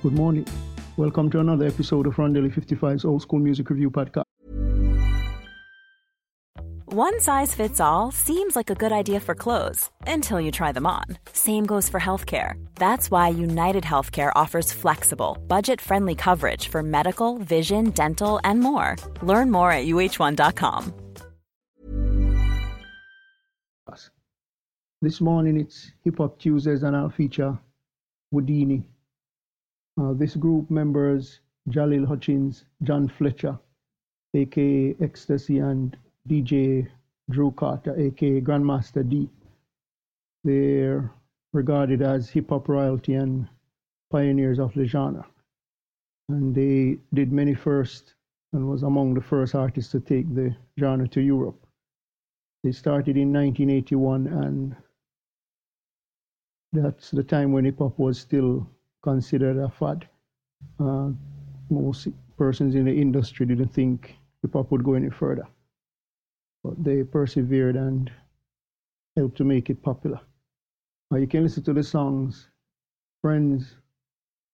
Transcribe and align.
Good 0.00 0.12
morning. 0.12 0.46
Welcome 0.96 1.28
to 1.30 1.40
another 1.40 1.66
episode 1.66 2.06
of 2.06 2.14
Rondelle 2.14 2.54
55's 2.54 3.04
Old 3.04 3.20
School 3.22 3.40
Music 3.40 3.68
Review 3.68 3.90
Podcast. 3.90 4.22
One 6.84 7.20
size 7.20 7.52
fits 7.56 7.80
all 7.80 8.12
seems 8.12 8.54
like 8.54 8.70
a 8.70 8.76
good 8.76 8.92
idea 8.92 9.18
for 9.18 9.34
clothes 9.34 9.90
until 10.06 10.40
you 10.40 10.52
try 10.52 10.70
them 10.70 10.86
on. 10.86 11.04
Same 11.32 11.66
goes 11.66 11.88
for 11.88 11.98
healthcare. 11.98 12.54
That's 12.76 13.10
why 13.10 13.28
United 13.28 13.82
Healthcare 13.82 14.30
offers 14.36 14.72
flexible, 14.72 15.36
budget 15.48 15.80
friendly 15.80 16.14
coverage 16.14 16.68
for 16.68 16.80
medical, 16.80 17.38
vision, 17.38 17.90
dental, 17.90 18.38
and 18.44 18.60
more. 18.60 18.94
Learn 19.22 19.50
more 19.50 19.72
at 19.72 19.84
uh1.com. 19.84 20.94
This 25.02 25.20
morning 25.20 25.58
it's 25.58 25.90
Hip 26.04 26.18
Hop 26.18 26.38
Tuesdays 26.38 26.84
and 26.84 26.96
I'll 26.96 27.10
feature 27.10 27.58
Whodini 28.32 28.84
uh, 30.00 30.12
this 30.12 30.36
group 30.36 30.70
members 30.70 31.40
Jalil 31.68 32.06
Hutchins, 32.06 32.64
John 32.82 33.08
Fletcher, 33.08 33.58
aka 34.34 34.96
Ecstasy, 35.00 35.58
and 35.58 35.96
DJ 36.28 36.88
Drew 37.30 37.50
Carter, 37.52 37.98
aka 37.98 38.40
Grandmaster 38.40 39.06
Dee. 39.08 39.28
They're 40.44 41.12
regarded 41.52 42.02
as 42.02 42.30
hip 42.30 42.50
hop 42.50 42.68
royalty 42.68 43.14
and 43.14 43.48
pioneers 44.10 44.58
of 44.58 44.72
the 44.74 44.86
genre. 44.86 45.26
And 46.28 46.54
they 46.54 46.98
did 47.14 47.32
many 47.32 47.54
firsts 47.54 48.14
and 48.52 48.68
was 48.68 48.82
among 48.82 49.14
the 49.14 49.20
first 49.20 49.54
artists 49.54 49.92
to 49.92 50.00
take 50.00 50.34
the 50.34 50.54
genre 50.78 51.08
to 51.08 51.20
Europe. 51.20 51.66
They 52.64 52.72
started 52.72 53.16
in 53.16 53.32
1981, 53.32 54.26
and 54.26 54.76
that's 56.72 57.10
the 57.10 57.22
time 57.22 57.52
when 57.52 57.64
hip 57.64 57.78
hop 57.78 57.98
was 57.98 58.18
still 58.18 58.68
considered 59.02 59.56
a 59.56 59.68
fad. 59.68 60.08
Uh, 60.80 61.10
most 61.70 62.08
persons 62.36 62.74
in 62.74 62.84
the 62.84 63.00
industry 63.00 63.46
didn't 63.46 63.68
think 63.68 64.16
hip 64.42 64.52
hop 64.52 64.70
would 64.70 64.84
go 64.84 64.94
any 64.94 65.10
further, 65.10 65.46
but 66.64 66.82
they 66.82 67.02
persevered 67.02 67.76
and 67.76 68.10
helped 69.16 69.36
to 69.36 69.44
make 69.44 69.70
it 69.70 69.82
popular. 69.82 70.20
Uh, 71.12 71.16
you 71.16 71.26
can 71.26 71.42
listen 71.42 71.62
to 71.62 71.72
the 71.72 71.82
songs 71.82 72.48
Friends, 73.22 73.74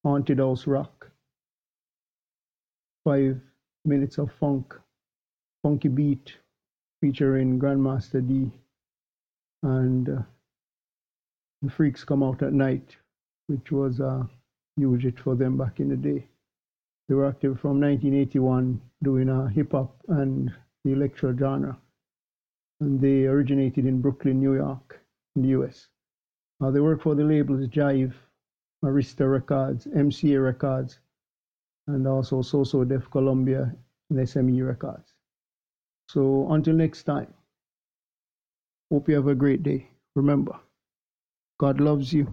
Haunted 0.05 0.39
House 0.39 0.67
Rock, 0.67 1.11
Five 3.05 3.39
Minutes 3.85 4.17
of 4.17 4.33
Funk, 4.41 4.75
Funky 5.63 5.89
Beat 5.89 6.35
featuring 7.01 7.59
Grandmaster 7.59 8.27
Dee, 8.27 8.51
and 9.63 10.09
uh, 10.09 10.23
The 11.61 11.71
Freaks 11.71 12.05
Come 12.05 12.23
Out 12.23 12.43
at 12.43 12.55
Night 12.55 12.97
which 13.47 13.71
was 13.73 14.01
a 14.01 14.29
huge 14.77 15.03
hit 15.03 15.21
for 15.21 15.35
them 15.35 15.57
back 15.57 15.81
in 15.81 15.89
the 15.89 15.97
day. 15.97 16.27
They 17.09 17.15
were 17.15 17.27
active 17.27 17.61
from 17.61 17.81
1981 17.81 18.81
doing 19.03 19.29
a 19.29 19.49
hip 19.49 19.73
hop 19.73 19.97
and 20.09 20.53
the 20.85 20.93
electro 20.93 21.37
genre. 21.37 21.79
And 22.81 23.01
they 23.01 23.27
originated 23.27 23.87
in 23.87 24.01
Brooklyn, 24.01 24.41
New 24.41 24.55
York, 24.55 25.01
in 25.37 25.43
the 25.43 25.49
US. 25.49 25.89
Uh, 26.61 26.71
they 26.71 26.81
worked 26.81 27.03
for 27.03 27.15
the 27.15 27.25
labels 27.25 27.67
Jive, 27.69 28.15
Arista 28.85 29.31
Records, 29.31 29.87
MCA 29.87 30.43
Records, 30.43 30.99
and 31.87 32.07
also 32.07 32.43
So 32.43 32.65
So 32.65 32.85
Def 32.85 33.11
Columbia 33.11 33.75
and 34.11 34.19
SME 34.19 34.67
Records. 34.67 35.13
So 36.09 36.51
until 36.53 36.75
next 36.75 37.05
time, 37.05 37.33
hope 38.91 39.09
you 39.09 39.15
have 39.17 39.29
a 39.29 39.35
great 39.35 39.63
day. 39.63 39.89
Remember, 40.15 40.59
God 41.59 41.81
loves 41.81 42.13
you. 42.13 42.33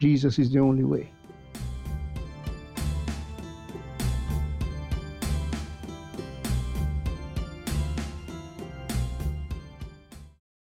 Jesus 0.00 0.38
is 0.38 0.50
the 0.50 0.60
only 0.60 0.84
way. 0.84 1.12